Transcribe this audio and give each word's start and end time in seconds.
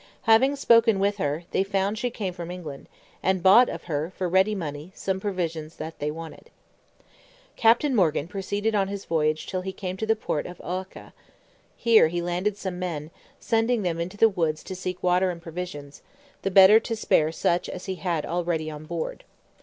Having 0.23 0.55
spoken 0.55 0.97
with 0.99 1.17
her, 1.17 1.43
they 1.51 1.61
found 1.63 1.95
she 1.95 2.09
came 2.09 2.33
from 2.33 2.49
England, 2.49 2.89
and 3.21 3.43
bought 3.43 3.69
of 3.69 3.83
her, 3.83 4.09
for 4.17 4.27
ready 4.27 4.55
money, 4.55 4.91
some 4.95 5.19
provisions 5.19 5.75
they 5.99 6.09
wanted. 6.09 6.49
Captain 7.55 7.95
Morgan 7.95 8.27
proceeded 8.27 8.73
on 8.73 8.87
his 8.87 9.05
voyage 9.05 9.45
till 9.45 9.61
he 9.61 9.71
came 9.71 9.97
to 9.97 10.07
the 10.07 10.15
port 10.15 10.47
of 10.47 10.59
Ocoa; 10.61 11.13
here 11.77 12.07
he 12.07 12.19
landed 12.19 12.57
some 12.57 12.79
men, 12.79 13.11
sending 13.39 13.83
them 13.83 13.99
into 14.01 14.17
the 14.17 14.27
woods 14.27 14.63
to 14.63 14.75
seek 14.75 15.03
water 15.03 15.29
and 15.29 15.43
provisions, 15.43 16.01
the 16.41 16.49
better 16.49 16.79
to 16.79 16.95
spare 16.95 17.31
such 17.31 17.69
as 17.69 17.85
he 17.85 17.93
had 17.97 18.25
already 18.25 18.71
on 18.71 18.85
board. 18.85 19.23